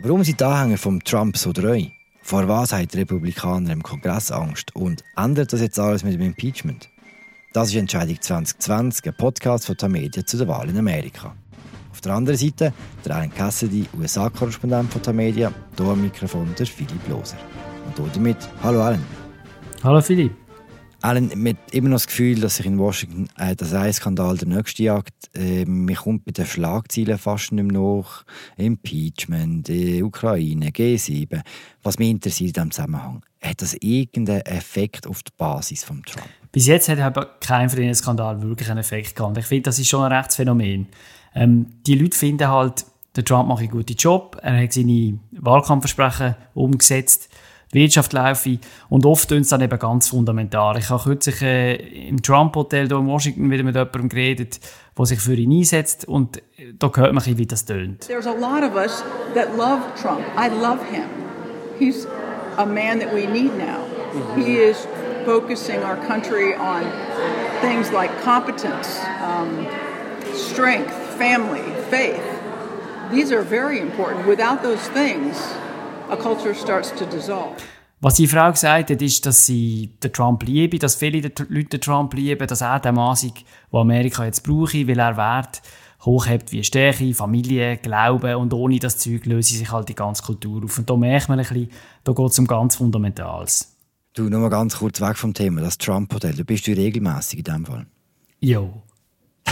Warum 0.00 0.22
sind 0.22 0.38
die 0.38 0.44
Anhänger 0.44 0.78
von 0.78 1.00
Trump 1.00 1.36
so 1.36 1.52
treu? 1.52 1.82
Vor 2.22 2.46
was 2.46 2.72
haben 2.72 2.86
die 2.86 2.98
Republikaner 2.98 3.72
im 3.72 3.82
Kongress 3.82 4.30
Angst? 4.30 4.74
Und 4.76 5.02
ändert 5.16 5.52
das 5.52 5.60
jetzt 5.60 5.76
alles 5.76 6.04
mit 6.04 6.14
dem 6.14 6.20
Impeachment? 6.20 6.88
Das 7.52 7.70
ist 7.70 7.74
Entscheidung 7.74 8.20
2020, 8.20 9.08
ein 9.08 9.16
Podcast 9.16 9.66
von 9.66 9.76
Tamedia 9.76 10.24
zu 10.24 10.36
der 10.36 10.46
Wahl 10.46 10.68
in 10.70 10.78
Amerika. 10.78 11.34
Auf 11.90 12.00
der 12.00 12.12
anderen 12.12 12.38
Seite 12.38 12.72
der 13.04 13.16
Alan 13.16 13.34
Cassidy, 13.34 13.88
USA-Korrespondent 13.98 14.92
von 14.92 15.02
Tamedia, 15.02 15.52
hier 15.76 15.86
am 15.86 16.00
Mikrofon 16.00 16.54
der 16.56 16.66
Philipp 16.66 17.08
Loser. 17.08 17.38
Und 17.84 18.16
damit, 18.16 18.36
hallo 18.62 18.80
Alan. 18.80 19.04
Hallo 19.82 20.00
Philipp. 20.00 20.47
Man 21.00 21.48
hat 21.48 21.56
immer 21.72 21.90
noch 21.90 21.96
das 21.96 22.08
Gefühl, 22.08 22.40
dass 22.40 22.56
sich 22.56 22.66
in 22.66 22.78
Washington 22.78 23.28
äh, 23.38 23.54
das 23.54 23.72
ein 23.72 23.92
Skandal 23.92 24.36
der 24.36 24.48
nächste 24.48 24.82
jagt. 24.82 25.14
Äh, 25.34 25.64
man 25.64 25.94
kommt 25.94 26.24
bei 26.24 26.32
den 26.32 26.44
Schlagzeilen 26.44 27.18
fast 27.18 27.52
nicht 27.52 27.70
mehr 27.70 27.80
nach. 27.80 28.24
Impeachment, 28.56 29.68
äh, 29.70 30.02
Ukraine, 30.02 30.70
G7. 30.70 31.40
Was 31.84 31.98
mich 31.98 32.10
interessiert 32.10 32.48
in 32.48 32.52
diesem 32.54 32.70
Zusammenhang, 32.72 33.22
hat 33.40 33.62
das 33.62 33.74
irgendeinen 33.74 34.40
Effekt 34.42 35.06
auf 35.06 35.22
die 35.22 35.32
Basis 35.36 35.84
von 35.84 36.02
Trump? 36.02 36.26
Bis 36.50 36.66
jetzt 36.66 36.88
hat 36.88 36.98
aber 36.98 37.26
kein 37.40 37.70
von 37.70 37.78
diesen 37.78 37.94
Skandalen 37.94 38.42
wirklich 38.42 38.68
einen 38.68 38.80
Effekt 38.80 39.14
gehabt. 39.14 39.38
Ich 39.38 39.46
finde, 39.46 39.62
das 39.62 39.78
ist 39.78 39.88
schon 39.88 40.02
ein 40.04 40.12
Rechtsphänomen. 40.12 40.88
Ähm, 41.34 41.66
die 41.86 41.94
Leute 41.94 42.18
finden 42.18 42.48
halt, 42.48 42.84
der 43.14 43.24
Trump 43.24 43.48
macht 43.48 43.60
einen 43.60 43.70
guten 43.70 43.94
Job, 43.94 44.36
er 44.42 44.62
hat 44.62 44.72
seine 44.72 45.18
Wahlkampfversprechen 45.32 46.34
umgesetzt 46.54 47.28
Wirtschaft 47.72 48.12
laufe. 48.12 48.58
Und 48.88 49.04
oft 49.04 49.28
tun 49.28 49.40
es 49.40 49.48
dann 49.48 49.60
eben 49.60 49.78
ganz 49.78 50.08
fundamental. 50.08 50.78
Ich 50.78 50.88
habe 50.90 51.02
kürzlich 51.02 51.42
äh, 51.42 52.08
im 52.08 52.22
Trump-Hotel 52.22 52.88
hier 52.88 52.98
in 52.98 53.06
Washington 53.06 53.50
wieder 53.50 53.62
mit 53.62 53.74
jemandem 53.74 54.08
geredet, 54.08 54.60
der 54.96 55.06
sich 55.06 55.20
für 55.20 55.34
ihn 55.34 55.52
einsetzt. 55.52 56.06
Und 56.08 56.38
äh, 56.38 56.72
da 56.78 56.90
hört 56.94 57.12
man, 57.12 57.24
wie 57.26 57.46
das 57.46 57.64
tönt. 57.64 58.06
There's 58.06 58.26
a 58.26 58.32
lot 58.32 58.62
of 58.62 58.74
us 58.74 59.04
that 59.34 59.56
love 59.56 59.82
Trump. 60.00 60.20
I 60.36 60.48
love 60.48 60.80
him. 60.90 61.08
He's 61.78 62.06
a 62.56 62.66
man 62.66 62.98
that 63.00 63.12
we 63.12 63.26
need 63.26 63.56
now. 63.56 63.84
He 64.34 64.56
is 64.56 64.86
focusing 65.24 65.82
our 65.84 65.96
country 65.96 66.54
on 66.54 66.84
things 67.60 67.92
like 67.92 68.10
competence, 68.22 68.98
um, 69.20 69.66
strength, 70.34 70.90
family, 71.18 71.62
faith. 71.90 72.24
These 73.10 73.32
are 73.32 73.42
very 73.42 73.78
important. 73.78 74.26
Without 74.26 74.62
those 74.62 74.88
things, 74.88 75.36
a 76.10 76.16
culture 76.16 76.54
starts 76.54 76.94
to 76.94 77.04
dissolve. 77.06 77.56
Was 78.00 78.14
die 78.14 78.28
Frau 78.28 78.52
gesagt 78.52 78.90
hat, 78.90 79.02
ist, 79.02 79.26
dass 79.26 79.44
sie 79.44 79.90
den 80.02 80.12
Trump 80.12 80.44
liebe, 80.44 80.78
dass 80.78 80.94
viele 80.94 81.20
Leute 81.48 81.68
den 81.68 81.80
Trump 81.80 82.14
lieben, 82.14 82.46
dass 82.46 82.60
er 82.60 82.78
der 82.78 82.92
Mann 82.92 83.16
den 83.20 83.32
Amerika 83.72 84.24
jetzt 84.24 84.44
brauche, 84.44 84.86
weil 84.86 84.98
er 85.00 85.16
Wert 85.16 85.62
hochhebt 86.04 86.52
wie 86.52 86.62
Stärke, 86.62 87.12
Familie, 87.12 87.76
Glauben 87.76 88.36
und 88.36 88.54
ohne 88.54 88.78
das 88.78 88.98
Zeug 88.98 89.26
löse 89.26 89.56
sich 89.56 89.72
halt 89.72 89.88
die 89.88 89.96
ganze 89.96 90.22
Kultur 90.22 90.64
auf. 90.64 90.78
Und 90.78 90.88
da 90.88 90.96
merkt 90.96 91.28
man 91.28 91.40
ein 91.40 91.44
bisschen, 91.44 91.70
da 92.04 92.12
geht 92.12 92.30
es 92.30 92.38
um 92.38 92.46
ganz 92.46 92.76
Fundamentales. 92.76 93.74
Du, 94.14 94.28
nur 94.28 94.40
mal 94.40 94.48
ganz 94.48 94.78
kurz 94.78 95.00
weg 95.00 95.16
vom 95.16 95.34
Thema, 95.34 95.60
das 95.60 95.76
Trump-Hotel, 95.76 96.34
du 96.34 96.44
bist 96.44 96.68
du 96.68 96.72
regelmäßig 96.72 97.40
in 97.40 97.44
dem 97.44 97.66
Fall? 97.66 97.86
Jo. 98.40 98.82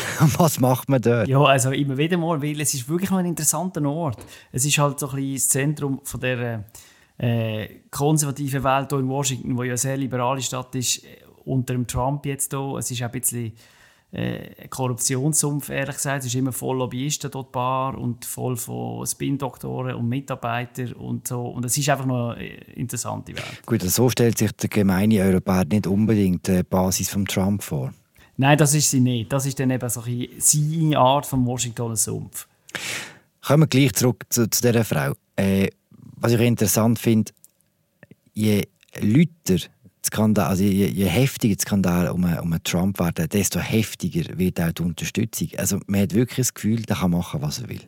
Was 0.38 0.60
macht 0.60 0.88
man 0.88 1.00
dort? 1.00 1.28
Ja, 1.28 1.42
also 1.42 1.70
immer 1.70 1.96
wieder 1.96 2.16
mal, 2.16 2.42
weil 2.42 2.60
es 2.60 2.74
ist 2.74 2.88
wirklich 2.88 3.10
noch 3.10 3.18
ein 3.18 3.26
interessanter 3.26 3.84
Ort. 3.84 4.24
Es 4.52 4.64
ist 4.64 4.78
halt 4.78 4.98
so 4.98 5.08
ein 5.10 5.16
bisschen 5.16 5.34
das 5.34 5.48
Zentrum 5.48 6.00
von 6.04 6.20
der 6.20 6.64
äh, 7.18 7.68
konservativen 7.90 8.62
Welt 8.64 8.90
hier 8.90 8.98
in 8.98 9.08
Washington, 9.08 9.56
wo 9.56 9.62
ja 9.62 9.70
eine 9.70 9.78
sehr 9.78 9.96
liberale 9.96 10.42
Stadt 10.42 10.74
ist, 10.74 11.04
äh, 11.04 11.08
unter 11.44 11.74
dem 11.74 11.86
Trump 11.86 12.26
jetzt 12.26 12.52
hier. 12.52 12.76
Es 12.78 12.90
ist 12.90 13.02
auch 13.02 13.06
ein 13.06 13.12
bisschen 13.12 13.52
äh, 14.12 14.68
Korruptionssumpf, 14.68 15.68
ehrlich 15.68 15.96
gesagt. 15.96 16.20
Es 16.20 16.26
ist 16.26 16.34
immer 16.34 16.52
voll 16.52 16.78
Lobbyisten 16.78 17.30
dort 17.30 17.52
Bar 17.52 17.98
und 17.98 18.24
voll 18.24 18.56
von 18.56 19.06
Spin-Doktoren 19.06 19.94
und 19.94 20.08
Mitarbeitern 20.08 20.92
und 20.92 21.28
so. 21.28 21.42
Und 21.46 21.64
es 21.64 21.76
ist 21.76 21.88
einfach 21.88 22.06
noch 22.06 22.30
eine 22.30 22.46
interessante 22.46 23.34
Welt. 23.34 23.62
Gut, 23.66 23.82
also 23.82 24.04
so 24.04 24.10
stellt 24.10 24.38
sich 24.38 24.52
der 24.52 24.68
gemeine 24.68 25.20
Europäer 25.22 25.64
nicht 25.64 25.86
unbedingt 25.86 26.46
die 26.48 26.62
Basis 26.62 27.10
von 27.10 27.26
Trump 27.26 27.62
vor. 27.62 27.92
Nein, 28.36 28.58
das 28.58 28.74
ist 28.74 28.90
sie 28.90 29.00
nicht. 29.00 29.32
Das 29.32 29.46
ist 29.46 29.58
dann 29.58 29.70
eben 29.70 29.88
so 29.88 30.02
ein 30.02 30.28
seine 30.38 30.98
Art 30.98 31.26
vom 31.26 31.46
Washingtoner 31.46 31.96
Sumpf. 31.96 32.46
Kommen 33.40 33.62
wir 33.62 33.66
gleich 33.66 33.92
zurück 33.94 34.24
zu, 34.28 34.48
zu 34.48 34.60
dieser 34.60 34.84
Frau. 34.84 35.12
Äh, 35.36 35.68
was 36.16 36.32
ich 36.32 36.40
interessant 36.40 36.98
finde, 36.98 37.32
je 38.32 38.66
lauter 39.00 39.58
Skandal, 40.04 40.46
also 40.46 40.62
je, 40.62 40.86
je 40.86 41.06
heftiger 41.06 41.56
die 41.56 41.62
Skandale 41.62 42.12
um, 42.12 42.24
um 42.24 42.56
Trump 42.62 42.98
werden, 43.00 43.28
desto 43.28 43.58
heftiger 43.58 44.38
wird 44.38 44.60
auch 44.60 44.72
die 44.72 44.82
Unterstützung. 44.82 45.48
Also 45.56 45.80
man 45.86 46.02
hat 46.02 46.14
wirklich 46.14 46.46
das 46.46 46.54
Gefühl, 46.54 46.82
er 46.86 46.96
kann 46.96 47.10
machen, 47.10 47.42
was 47.42 47.60
er 47.60 47.68
will. 47.68 47.82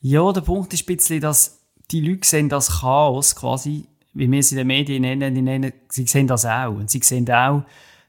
Ja, 0.00 0.32
der 0.32 0.40
Punkt 0.40 0.72
ist 0.72 0.88
ein 0.88 0.96
bisschen, 0.96 1.20
dass 1.20 1.58
die 1.90 2.00
Leute 2.00 2.26
sehen 2.26 2.48
das 2.48 2.80
Chaos 2.80 3.34
quasi, 3.34 3.84
wie 4.14 4.30
wir 4.30 4.38
es 4.38 4.50
in 4.50 4.58
den 4.58 4.66
Medien 4.66 5.02
nennen, 5.02 5.34
die 5.34 5.42
nennen 5.42 5.72
sie 5.88 6.06
sehen 6.06 6.26
das 6.26 6.44
auch. 6.44 6.74
Und 6.74 6.90
sie 6.90 7.00
sehen 7.02 7.30
auch, 7.30 7.62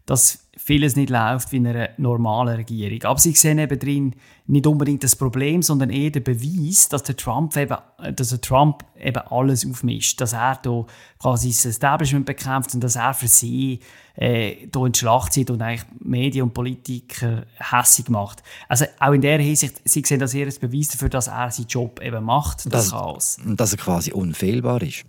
dass 0.05 0.46
vieles 0.57 0.95
nicht 0.95 1.09
läuft 1.09 1.51
wie 1.51 1.57
in 1.57 1.67
einer 1.67 1.89
normalen 1.97 2.55
Regierung. 2.55 3.03
Aber 3.03 3.19
sie 3.19 3.31
sehen 3.33 3.59
eben 3.59 3.79
drin 3.79 4.15
nicht 4.47 4.65
unbedingt 4.65 5.03
das 5.03 5.15
Problem, 5.15 5.61
sondern 5.61 5.89
eher 5.89 6.09
den 6.09 6.23
Beweis, 6.23 6.89
dass 6.89 7.03
der 7.03 7.15
Trump 7.15 7.55
eben, 7.55 7.77
dass 8.15 8.29
der 8.29 8.41
Trump 8.41 8.83
eben 8.99 9.21
alles 9.29 9.69
aufmischt, 9.69 10.19
dass 10.19 10.33
er 10.33 10.59
da 10.63 10.85
quasi 11.19 11.49
das 11.49 11.65
Establishment 11.65 12.25
bekämpft 12.25 12.73
und 12.73 12.83
dass 12.83 12.95
er 12.95 13.13
für 13.13 13.27
sie 13.27 13.79
äh, 14.15 14.67
da 14.71 14.85
in 14.85 14.93
die 14.93 14.99
Schlacht 14.99 15.33
zieht 15.33 15.49
und 15.49 15.61
eigentlich 15.61 15.85
Medien 15.99 16.43
und 16.43 16.53
Politiker 16.53 17.45
hässig 17.55 18.09
macht. 18.09 18.41
Also 18.67 18.85
auch 18.99 19.11
in 19.11 19.21
der 19.21 19.39
Hinsicht, 19.39 19.81
sie 19.85 20.01
sehen 20.05 20.19
das 20.19 20.33
eher 20.33 20.45
als 20.45 20.59
Beweis 20.59 20.87
dafür, 20.87 21.09
dass 21.09 21.27
er 21.27 21.51
seinen 21.51 21.67
Job 21.67 22.01
eben 22.01 22.23
macht, 22.23 22.65
das, 22.65 22.71
das 22.71 22.91
Chaos. 22.91 23.37
Dass 23.45 23.73
er 23.73 23.77
quasi 23.77 24.11
unfehlbar 24.11 24.81
ist. 24.81 25.05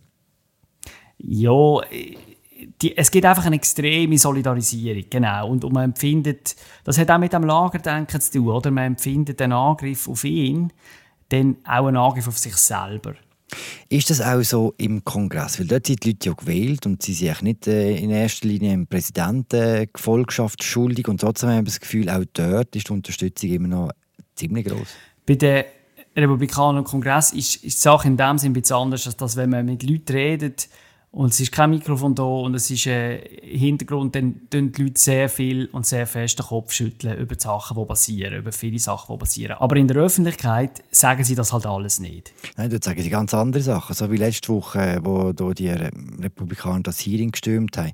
Ja, 1.18 1.80
die, 2.82 2.96
es 2.96 3.10
gibt 3.10 3.24
einfach 3.24 3.46
eine 3.46 3.56
extreme 3.56 4.18
Solidarisierung, 4.18 5.04
genau. 5.08 5.48
Und, 5.48 5.64
und 5.64 5.72
man 5.72 5.84
empfindet, 5.84 6.56
das 6.84 6.98
hat 6.98 7.10
auch 7.10 7.18
mit 7.18 7.32
dem 7.32 7.44
Lagerdenken 7.44 8.20
zu 8.20 8.32
tun, 8.32 8.48
oder? 8.48 8.70
Man 8.70 8.84
empfindet 8.84 9.40
den 9.40 9.52
Angriff 9.52 10.08
auf 10.08 10.24
ihn, 10.24 10.72
dann 11.28 11.56
auch 11.64 11.86
einen 11.86 11.96
Angriff 11.96 12.26
auf 12.26 12.38
sich 12.38 12.56
selber. 12.56 13.14
Ist 13.88 14.10
das 14.10 14.20
auch 14.20 14.42
so 14.42 14.74
im 14.76 15.04
Kongress? 15.04 15.58
Weil 15.58 15.66
dort 15.66 15.86
sind 15.86 16.04
die 16.04 16.10
Leute 16.10 16.28
ja 16.28 16.34
gewählt 16.34 16.84
und 16.84 17.02
sie 17.02 17.14
sind 17.14 17.42
nicht 17.42 17.66
äh, 17.66 17.96
in 17.96 18.10
erster 18.10 18.46
Linie 18.46 18.74
im 18.74 18.86
Präsidentengefolgschaft 18.86 20.62
schuldig 20.62 21.08
und 21.08 21.20
trotzdem 21.20 21.50
haben 21.50 21.58
wir 21.58 21.64
das 21.64 21.80
Gefühl, 21.80 22.10
auch 22.10 22.24
dort 22.32 22.76
ist 22.76 22.88
die 22.88 22.92
Unterstützung 22.92 23.50
immer 23.50 23.68
noch 23.68 23.92
ziemlich 24.34 24.66
groß. 24.66 24.88
Bei 25.24 25.34
den 25.36 25.64
Republikanern 26.14 26.78
im 26.78 26.84
Kongress 26.84 27.32
ist, 27.32 27.56
ist 27.56 27.62
die 27.62 27.80
Sache 27.80 28.08
in 28.08 28.16
dem 28.16 28.36
Sinne 28.36 28.50
ein 28.50 28.60
bisschen 28.60 28.76
anders, 28.76 29.06
als 29.06 29.16
dass 29.16 29.36
wenn 29.36 29.50
man 29.50 29.64
mit 29.64 29.82
Leuten 29.82 30.12
redet, 30.12 30.68
und 31.10 31.32
es 31.32 31.40
ist 31.40 31.52
kein 31.52 31.70
Mikrofon 31.70 32.14
da 32.14 32.22
und 32.22 32.54
es 32.54 32.70
ist 32.70 32.86
ein 32.86 33.20
Hintergrund, 33.42 34.14
dann 34.14 34.42
tun 34.50 34.72
die 34.72 34.82
Leute 34.82 35.00
sehr 35.00 35.28
viel 35.30 35.66
und 35.72 35.86
sehr 35.86 36.06
fest 36.06 36.38
den 36.38 36.46
Kopf 36.46 36.72
schütteln 36.72 37.16
über 37.18 37.34
die 37.34 37.42
Sachen, 37.42 37.78
die 37.78 37.84
passieren, 37.86 38.34
über 38.34 38.52
viele 38.52 38.78
Sachen, 38.78 39.14
die 39.14 39.18
passieren. 39.18 39.56
Aber 39.58 39.76
in 39.76 39.88
der 39.88 39.96
Öffentlichkeit 39.96 40.82
sagen 40.90 41.24
sie 41.24 41.34
das 41.34 41.52
halt 41.52 41.64
alles 41.64 41.98
nicht. 41.98 42.32
Nein, 42.56 42.68
dort 42.68 42.84
sagen 42.84 43.02
sie 43.02 43.08
ganz 43.08 43.32
andere 43.32 43.62
Sachen. 43.62 43.94
So 43.94 44.10
wie 44.12 44.18
letzte 44.18 44.52
Woche, 44.52 45.00
wo 45.02 45.32
die 45.32 45.70
Republikaner 45.70 46.82
das 46.82 46.98
Hearing 47.00 47.32
gestürmt 47.32 47.78
haben. 47.78 47.92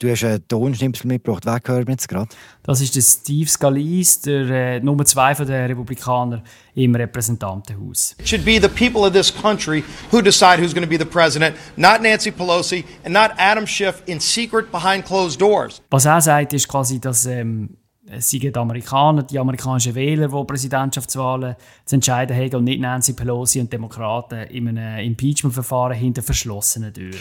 Du 0.00 0.10
hast 0.10 0.24
einen 0.24 0.46
Tonschnipsel 0.48 1.06
mitgebracht. 1.06 1.46
Wer 1.46 1.60
gehört 1.60 1.88
jetzt 1.88 2.08
gerade? 2.08 2.28
Das 2.64 2.80
ist 2.80 2.96
der 2.96 3.02
Steve 3.02 3.48
Scalise, 3.48 4.20
der 4.44 4.50
äh, 4.50 4.80
Nummer 4.80 5.04
zwei 5.04 5.34
der 5.34 5.68
Republikaner 5.68 6.42
im 6.74 6.94
Repräsentantenhaus. 6.94 8.16
It 8.18 8.28
should 8.28 8.44
be 8.44 8.60
the 8.60 8.68
people 8.68 9.02
of 9.02 9.12
this 9.12 9.32
country 9.32 9.84
who 10.10 10.20
decide 10.20 10.60
who's 10.60 10.74
going 10.74 10.84
to 10.84 10.88
be 10.88 10.98
the 10.98 11.08
president, 11.08 11.56
not 11.76 12.02
Nancy 12.02 12.30
Pelosi 12.30 12.65
and 12.72 13.12
not 13.12 13.32
Adam 13.38 13.66
Schiff 13.66 14.02
in 14.06 14.20
secret 14.20 14.70
behind 14.70 15.04
closed 15.04 15.40
doors. 15.40 15.82
Was 15.90 16.04
er 16.04 16.20
sagt, 16.20 16.52
ist 16.52 16.68
quasi, 16.68 17.00
dass 17.00 17.26
ähm, 17.26 17.76
es 18.08 18.30
sind 18.30 18.42
die 18.42 18.54
Amerikaner, 18.54 19.24
die 19.24 19.38
amerikanischen 19.38 19.94
Wähler, 19.94 20.28
die 20.28 20.44
Präsidentschaftswahlen 20.44 21.56
zu 21.84 21.96
entscheiden 21.96 22.36
haben 22.36 22.54
und 22.56 22.64
nicht 22.64 22.80
Nancy 22.80 23.14
Pelosi 23.14 23.60
und 23.60 23.72
Demokraten 23.72 24.42
in 24.48 24.68
einem 24.68 25.04
Impeachment-Verfahren 25.04 25.96
hinter 25.96 26.22
verschlossenen 26.22 26.94
Türen. 26.94 27.18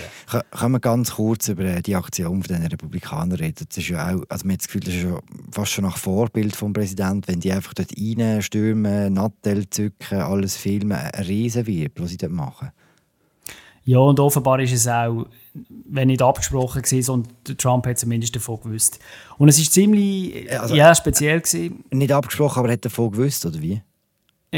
Können 0.52 0.72
wir 0.74 0.80
ganz 0.80 1.16
kurz 1.16 1.48
über 1.48 1.82
die 1.82 1.96
Aktion 1.96 2.44
von 2.44 2.56
den 2.56 2.68
Republikanern 2.68 3.38
reden? 3.38 3.66
Das 3.68 3.78
ist 3.78 3.90
ja 3.90 4.14
auch, 4.14 4.24
also 4.30 4.46
man 4.46 4.54
hat 4.54 4.62
das 4.62 4.68
Gefühl, 4.68 4.82
das 4.82 4.94
ist 4.94 5.04
ja 5.04 5.20
fast 5.52 5.72
schon 5.72 5.86
nach 5.86 5.98
Vorbild 5.98 6.56
vom 6.56 6.74
Präsidenten, 6.74 7.28
wenn 7.28 7.40
die 7.40 7.52
einfach 7.52 7.74
dort 7.74 7.92
reinstürmen, 7.98 9.14
Nattel 9.14 9.68
zücken, 9.70 10.22
alles 10.22 10.56
filmen, 10.56 10.98
ein 10.98 11.24
Riesenwirbel, 11.24 12.04
was 12.04 12.12
sie 12.12 12.18
dort 12.18 12.32
machen. 12.32 12.72
Ja, 13.86 14.00
und 14.00 14.20
offenbar 14.20 14.60
ist 14.60 14.74
es 14.74 14.88
auch, 14.88 15.28
wenn 15.54 16.08
nicht 16.08 16.22
abgesprochen 16.22 16.82
gewesen, 16.82 17.12
und 17.12 17.60
Trump 17.60 17.86
hat 17.86 18.00
zumindest 18.00 18.36
davon 18.36 18.60
gewusst. 18.62 19.00
Und 19.38 19.48
es 19.48 19.60
ist 19.60 19.74
ziemlich 19.74 20.52
also, 20.60 20.76
ja, 20.76 20.94
speziell 20.96 21.40
gewesen. 21.40 21.86
Nicht 21.92 22.12
abgesprochen, 22.12 22.60
aber 22.60 22.70
er 22.70 22.74
hat 22.74 22.86
davon 22.86 23.12
gewusst, 23.12 23.46
oder 23.46 23.62
wie? 23.62 23.82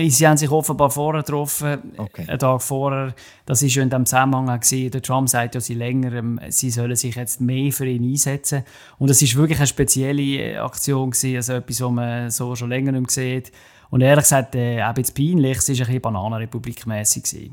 Sie 0.09 0.27
haben 0.27 0.37
sich 0.37 0.51
offenbar 0.51 0.91
vorher 0.91 1.23
getroffen, 1.23 1.93
okay. 1.97 2.25
einen 2.27 2.37
Tag 2.37 2.61
vorher. 2.61 3.15
Das 3.45 3.63
war 3.63 3.69
ja 3.69 3.81
in 3.81 3.89
dem 3.89 4.05
Zusammenhang. 4.05 4.59
Gewesen. 4.59 4.91
Der 4.91 5.01
Trump 5.01 5.27
sagt 5.27 5.55
ja 5.55 5.61
seit 5.61 5.77
längerem, 5.77 6.39
sie 6.49 6.69
sollen 6.69 6.95
sich 6.95 7.15
jetzt 7.15 7.41
mehr 7.41 7.71
für 7.71 7.87
ihn 7.87 8.03
einsetzen. 8.03 8.63
Und 8.99 9.09
es 9.09 9.21
war 9.21 9.41
wirklich 9.41 9.57
eine 9.57 9.67
spezielle 9.67 10.61
Aktion, 10.61 11.11
gewesen, 11.11 11.35
also 11.37 11.53
etwas, 11.53 11.81
was 11.81 11.91
man 11.91 12.29
so 12.29 12.55
schon 12.55 12.69
länger 12.69 12.91
nicht 12.91 13.09
sieht. 13.09 13.51
Und 13.89 14.01
ehrlich 14.01 14.23
gesagt, 14.23 14.55
äh, 14.55 14.81
auch 14.83 14.95
jetzt 14.97 15.15
peinlich, 15.15 15.57
es 15.57 15.69
war 15.69 15.75
ein 15.75 15.85
bisschen 15.85 16.01
Bananenrepublik-mässig. 16.01 17.51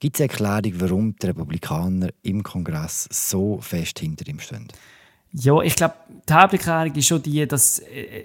Gibt 0.00 0.16
es 0.16 0.20
eine 0.20 0.30
Erklärung, 0.30 0.80
warum 0.80 1.16
die 1.16 1.26
Republikaner 1.26 2.08
im 2.22 2.42
Kongress 2.42 3.08
so 3.10 3.58
fest 3.60 4.00
hinter 4.00 4.26
ihm 4.28 4.40
stehen? 4.40 4.68
Ja, 5.32 5.60
ich 5.60 5.76
glaube, 5.76 5.94
die 6.28 6.32
Haupterklärung 6.32 6.94
ist 6.94 7.06
schon 7.06 7.22
die, 7.22 7.46
dass 7.46 7.78
äh, 7.80 8.24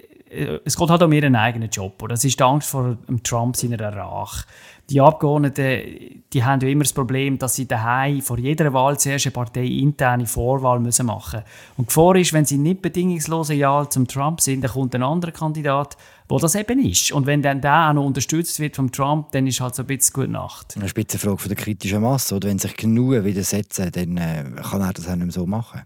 es 0.64 0.76
geht 0.76 0.90
halt 0.90 1.02
um 1.02 1.12
ihren 1.12 1.36
eigenen 1.36 1.68
Job. 1.68 2.02
Oder? 2.02 2.14
Es 2.14 2.24
ist 2.24 2.38
die 2.38 2.44
Angst 2.44 2.70
vor 2.70 2.96
Trump 3.22 3.56
seiner 3.56 3.78
Rache. 3.94 4.46
Die 4.90 5.00
Abgeordneten 5.00 6.22
die 6.32 6.44
haben 6.44 6.60
ja 6.60 6.68
immer 6.68 6.84
das 6.84 6.92
Problem, 6.92 7.38
dass 7.38 7.54
sie 7.54 7.66
daheim 7.66 8.20
vor 8.22 8.38
jeder 8.38 8.72
Wahl 8.72 8.98
zuerst 8.98 9.26
eine 9.26 9.32
Partei 9.32 9.64
interne 9.64 10.26
Vorwahl 10.26 10.80
müssen 10.80 11.06
machen 11.06 11.40
müssen. 11.40 11.76
Und 11.76 11.84
die 11.84 11.94
Gefahr 11.94 12.16
ist, 12.16 12.32
wenn 12.32 12.44
sie 12.44 12.58
nicht 12.58 12.82
bedingungslos 12.82 13.50
Ja 13.50 13.88
zum 13.88 14.08
Trump 14.08 14.40
sind, 14.40 14.62
dann 14.62 14.70
kommt 14.70 14.94
ein 14.94 15.02
anderer 15.02 15.32
Kandidat, 15.32 15.96
wo 16.28 16.38
das 16.38 16.54
eben 16.54 16.84
ist. 16.84 17.12
Und 17.12 17.26
wenn 17.26 17.42
dann 17.42 17.60
der 17.60 17.90
auch 17.90 17.92
noch 17.92 18.04
unterstützt 18.04 18.58
wird 18.60 18.76
vom 18.76 18.90
Trump, 18.90 19.32
dann 19.32 19.46
ist 19.46 19.60
halt 19.60 19.74
so 19.74 19.82
ein 19.82 19.86
bisschen 19.86 20.14
gute 20.14 20.28
Nacht. 20.28 20.74
Eine 20.76 20.88
Spitzenfrage 20.88 21.38
von 21.38 21.48
der 21.48 21.58
kritischen 21.58 22.00
Masse. 22.00 22.34
Oder 22.34 22.48
wenn 22.48 22.58
sich 22.58 22.76
genug 22.76 23.24
widersetzen, 23.24 23.90
dann 23.92 24.16
äh, 24.16 24.44
kann 24.62 24.80
er 24.80 24.92
das 24.92 25.06
auch 25.06 25.16
nicht 25.16 25.24
mehr 25.24 25.32
so 25.32 25.46
machen. 25.46 25.82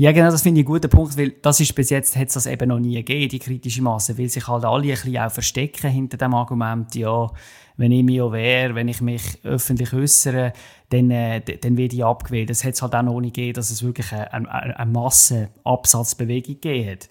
Ja, 0.00 0.12
genau, 0.12 0.30
das 0.30 0.40
finde 0.40 0.62
ich 0.62 0.66
einen 0.66 0.72
guten 0.72 0.88
Punkt, 0.88 1.18
weil 1.18 1.32
das 1.42 1.60
ist 1.60 1.74
bis 1.74 1.90
jetzt 1.90 2.16
hat 2.16 2.28
es 2.28 2.32
das 2.32 2.46
eben 2.46 2.70
noch 2.70 2.78
nie 2.78 2.94
gegeben, 2.94 3.28
die 3.28 3.38
kritische 3.38 3.82
Masse, 3.82 4.16
weil 4.16 4.30
sich 4.30 4.48
halt 4.48 4.64
alle 4.64 4.84
ein 4.84 4.88
bisschen 4.88 5.18
auch 5.18 5.30
verstecken 5.30 5.90
hinter 5.90 6.16
dem 6.16 6.32
Argument, 6.32 6.94
ja, 6.94 7.30
wenn 7.76 7.92
ich 7.92 8.02
Mio 8.02 8.32
wäre, 8.32 8.74
wenn 8.74 8.88
ich 8.88 9.02
mich 9.02 9.22
öffentlich 9.44 9.92
äußere, 9.92 10.54
dann, 10.88 11.10
äh, 11.10 11.42
dann 11.42 11.76
werde 11.76 11.96
ich 11.96 12.02
abgewählt. 12.02 12.48
Das 12.48 12.64
hat 12.64 12.72
es 12.72 12.80
halt 12.80 12.94
auch 12.94 13.02
noch 13.02 13.20
nicht 13.20 13.34
gegeben, 13.34 13.52
dass 13.52 13.70
es 13.70 13.82
wirklich 13.82 14.10
eine, 14.10 14.32
eine, 14.32 14.78
eine 14.78 14.90
Massenabsatzbewegung 14.90 16.54
gegeben 16.54 16.92
hat. 16.92 17.10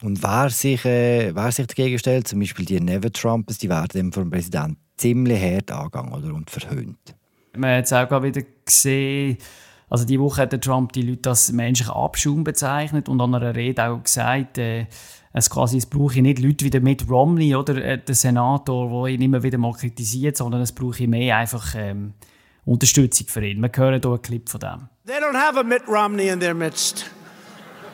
Und 0.00 0.22
wer 0.22 0.48
sich, 0.50 0.84
äh, 0.84 1.34
wer 1.34 1.50
sich 1.50 1.66
dagegen 1.66 1.98
stellt, 1.98 2.28
zum 2.28 2.38
Beispiel 2.38 2.66
die 2.66 2.78
Never 2.78 3.12
Trumpers, 3.12 3.58
die 3.58 3.68
werden 3.68 4.12
vom 4.12 4.30
Präsidenten 4.30 4.76
ziemlich 4.96 5.42
hart 5.42 5.72
angegangen 5.72 6.12
oder, 6.12 6.34
und 6.34 6.50
verhöhnt. 6.50 7.16
Man 7.56 7.78
hat 7.78 7.86
es 7.86 7.92
auch 7.92 8.22
wieder 8.22 8.42
gesehen, 8.64 9.38
also 9.90 10.06
die 10.06 10.20
Woche 10.20 10.42
hat 10.42 10.62
Trump 10.62 10.92
die 10.92 11.02
Leute 11.02 11.30
als 11.30 11.50
menschlichen 11.52 11.92
Abschaum 11.92 12.44
bezeichnet 12.44 13.08
und 13.08 13.20
an 13.20 13.34
einer 13.34 13.54
Rede 13.54 13.90
auch 13.90 14.02
gesagt, 14.02 14.56
äh, 14.56 14.86
es 15.32 15.50
quasi 15.50 15.78
es 15.78 15.86
brauche 15.86 16.22
nicht 16.22 16.38
Leute 16.38 16.64
wie 16.64 16.70
der 16.70 16.80
Mitt 16.80 17.08
Romney 17.10 17.54
oder 17.54 17.76
äh, 17.76 17.98
der 17.98 18.14
Senator, 18.14 18.88
der 18.88 19.14
ihn 19.14 19.22
immer 19.22 19.42
wieder 19.42 19.58
mal 19.58 19.72
kritisiert, 19.72 20.36
sondern 20.36 20.60
es 20.60 20.72
brauche 20.72 21.06
mehr 21.08 21.36
einfach 21.36 21.74
ähm, 21.76 22.14
Unterstützung 22.64 23.26
für 23.26 23.44
ihn. 23.44 23.60
Wir 23.60 23.70
hören 23.74 24.00
hier 24.00 24.10
einen 24.10 24.22
Clip 24.22 24.48
von 24.48 24.60
dem. 24.60 24.88
They 25.06 25.16
don't 25.16 25.36
have 25.36 25.58
a 25.58 25.64
Mitt 25.64 25.82
Romney 25.88 26.28
in 26.28 26.38
their 26.38 26.54
midst. 26.54 27.06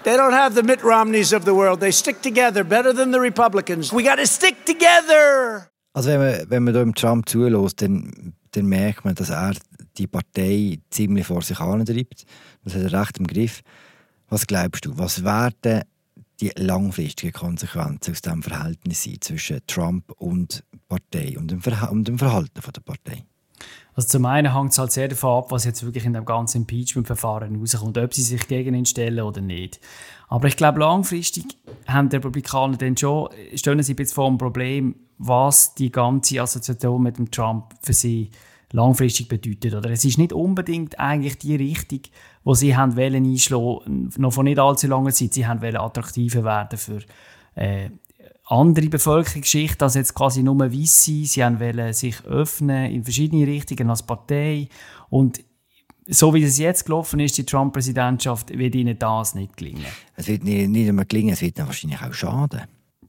They 0.05 0.17
don't 0.17 0.35
have 0.35 0.55
the 0.55 0.63
Mitt 0.63 0.85
Romneys 0.85 1.33
of 1.33 1.45
the 1.45 1.53
world. 1.55 1.81
They 1.81 1.93
stick 1.93 2.23
together 2.23 2.63
better 2.63 2.95
than 2.95 3.11
the 3.11 3.19
Republicans. 3.19 3.93
We 3.93 4.03
got 4.03 4.19
to 4.19 4.27
stick 4.27 4.65
together. 4.65 5.71
Also 5.97 6.11
wenn 6.11 6.19
man, 6.19 6.51
wenn 6.51 6.65
man 6.65 6.75
da 6.75 6.85
Trump 6.93 7.27
zulässt, 7.27 7.81
dann, 7.81 8.35
dann 8.51 8.67
merkt 8.67 9.07
man, 9.07 9.15
dass 9.15 9.31
er 9.31 9.55
die 9.97 10.07
Partei 10.07 10.79
ziemlich 10.91 11.27
vor 11.27 11.41
sich 11.41 11.59
antreibt. 11.59 12.27
Das 12.65 12.75
hat 12.75 12.83
er 12.83 13.01
recht 13.01 13.17
im 13.17 13.27
Griff. 13.27 13.63
Was 14.29 14.47
glaubst 14.47 14.85
du, 14.85 14.99
was 14.99 15.25
werden 15.25 15.85
die 16.39 16.53
langfristigen 16.55 17.33
Konsequenzen 17.33 18.13
aus 18.13 18.21
diesem 18.21 18.43
Verhältnis 18.43 19.05
sein 19.05 19.17
zwischen 19.23 19.61
Trump 19.67 20.13
und 20.19 20.65
Partei 20.87 21.39
und 21.39 21.51
dem, 21.51 21.63
Verha 21.63 21.87
und 21.87 22.07
dem 22.07 22.19
Verhalten 22.19 22.61
der 22.61 22.81
Partei? 22.83 23.25
Also 23.95 24.09
zum 24.09 24.27
einen 24.27 24.55
hängt 24.55 24.73
es 24.73 24.79
halt 24.79 24.93
sehr 24.93 25.09
davon 25.09 25.39
ab, 25.39 25.51
was 25.51 25.65
jetzt 25.65 25.83
wirklich 25.83 26.05
in 26.05 26.13
dem 26.13 26.27
ganzen 26.27 26.59
Impeachment-Verfahren 26.59 27.57
rauskommt, 27.57 27.97
ob 27.97 28.13
sie 28.13 28.23
sich 28.23 28.47
gegen 28.47 28.75
ihn 28.75 28.85
stellen 28.85 29.25
oder 29.25 29.41
nicht. 29.41 29.81
Aber 30.29 30.49
ich 30.49 30.57
glaube, 30.57 30.81
langfristig 30.81 31.45
haben 31.87 32.09
die 32.11 32.17
Republikaner 32.17 32.77
dann 32.77 32.97
schon, 32.97 33.31
stellen 33.55 33.83
sie 33.83 33.95
ein 33.95 33.97
bisschen 33.97 34.15
vor 34.15 34.29
dem 34.29 34.39
Problem, 34.39 34.97
was 35.19 35.75
die 35.75 35.91
ganze 35.91 36.43
Assoziation 36.43 37.03
mit 37.03 37.17
dem 37.17 37.31
Trump 37.31 37.75
für 37.81 37.95
sie 37.95 38.31
langfristig 38.73 39.29
bedeutet. 39.29 39.75
Oder 39.75 39.91
es 39.91 40.05
ist 40.05 40.19
nicht 40.19 40.33
unbedingt 40.33 40.99
eigentlich 40.99 41.39
die 41.39 41.57
Richtung, 41.57 42.01
wo 42.45 42.55
sie 42.55 42.77
haben 42.77 42.97
wollen 42.97 43.25
einschlagen, 43.25 44.11
noch 44.19 44.33
von 44.33 44.45
nicht 44.45 44.59
allzu 44.59 44.89
langer 44.89 45.12
Zeit. 45.12 45.33
Sie 45.33 45.47
haben 45.47 45.62
attraktiver 45.62 46.45
werden 46.45 46.79
für 46.79 47.01
äh, 47.55 47.91
andere 48.47 48.89
Bevölkerungsschichten 48.89 49.83
als 49.85 49.95
jetzt 49.95 50.15
quasi 50.15 50.43
nur 50.43 50.59
Weisse. 50.59 51.25
Sie 51.25 51.45
haben 51.45 51.61
wollen 51.61 51.93
sich 51.93 52.25
öffnen 52.25 52.91
in 52.93 53.05
verschiedene 53.05 53.47
Richtungen 53.47 53.91
als 53.91 54.05
Partei 54.05 54.69
und 55.11 55.41
so 56.09 56.33
wie 56.35 56.43
es 56.45 56.59
jetzt 56.59 56.85
gelaufen 56.85 57.19
ist, 57.19 57.37
die 57.37 57.45
Trump-Präsidentschaft, 57.45 58.57
wird 58.57 58.77
ihnen 58.77 58.97
das 58.97 59.35
nicht 59.35 59.57
gelingen. 59.57 59.87
Es 60.15 60.29
wird 60.29 60.45
nicht, 60.45 60.69
nicht 60.69 60.89
einmal 60.89 61.05
gelingen, 61.05 61.33
es 61.33 61.41
wird 61.41 61.59
wahrscheinlich 61.59 62.01
auch 62.01 62.13
schaden. 62.13 62.63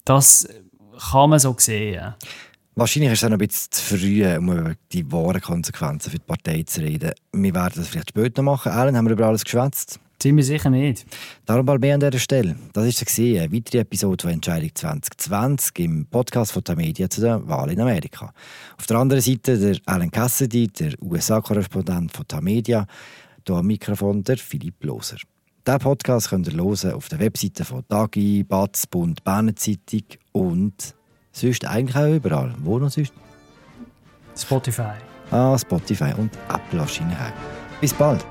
Das 0.03 0.47
kann 1.11 1.29
man 1.29 1.39
so 1.39 1.55
sehen. 1.57 2.15
Wahrscheinlich 2.73 3.11
ist 3.11 3.23
es 3.23 3.29
noch 3.29 3.37
ein 3.37 3.39
bisschen 3.39 3.71
zu 3.71 3.97
früh, 3.97 4.37
um 4.37 4.51
über 4.51 4.75
die 4.91 5.11
wahren 5.11 5.41
Konsequenzen 5.41 6.11
für 6.11 6.17
die 6.17 6.25
Partei 6.25 6.63
zu 6.63 6.81
reden. 6.81 7.11
Wir 7.33 7.53
werden 7.53 7.73
das 7.75 7.87
vielleicht 7.87 8.09
später 8.09 8.41
machen. 8.41 8.71
Alan, 8.71 8.95
haben 8.95 9.05
wir 9.05 9.13
über 9.13 9.27
alles 9.27 9.43
geschwätzt? 9.43 9.99
Ziemlich 10.19 10.47
sicher 10.47 10.69
nicht. 10.69 11.05
Darum 11.45 11.65
mehr 11.79 11.93
an 11.93 11.99
dieser 11.99 12.19
Stelle. 12.19 12.55
Das 12.73 12.85
war 12.85 13.41
eine 13.41 13.53
weitere 13.53 13.79
Episode 13.79 14.23
von 14.23 14.31
Entscheidung 14.31 14.71
2020 14.73 15.79
im 15.79 16.05
Podcast 16.07 16.51
von 16.51 16.63
Tamedia 16.63 17.09
zu 17.09 17.21
der 17.21 17.47
Wahl 17.47 17.71
in 17.71 17.79
Amerika. 17.79 18.33
Auf 18.77 18.87
der 18.87 18.97
anderen 18.97 19.21
Seite 19.21 19.57
der 19.57 19.77
Alan 19.85 20.09
Cassidy, 20.09 20.67
der 20.67 20.93
USA-Korrespondent 21.01 22.11
von 22.11 22.27
Tamedia, 22.27 22.87
hier 23.45 23.55
am 23.55 23.67
Mikrofon 23.67 24.23
der 24.23 24.37
Philipp 24.37 24.83
Loser. 24.83 25.17
Diesen 25.67 25.79
Podcast 25.79 26.29
könnt 26.29 26.47
ihr 26.47 26.53
hören 26.53 26.93
auf 26.93 27.09
der 27.09 27.19
Webseite 27.19 27.63
von 27.63 27.83
Dagi, 27.87 28.43
Batz, 28.43 28.87
Bund, 28.87 29.23
Berner 29.23 29.55
Zeitung 29.55 30.03
und 30.31 30.95
Sonst 31.37 31.65
eigentlich 31.67 31.95
auch 31.95 32.15
überall. 32.15 32.51
Wo 32.63 32.79
noch 32.79 32.89
sonst? 32.89 33.13
Spotify. 34.35 34.95
Ah, 35.29 35.55
Spotify 35.55 36.11
und 36.17 36.31
Apple 36.49 36.79
wahrscheinlich 36.79 37.17
auch. 37.19 37.79
Bis 37.79 37.93
bald. 37.93 38.25